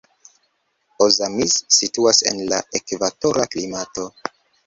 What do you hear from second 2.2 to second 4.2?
en la ekvatora klimato.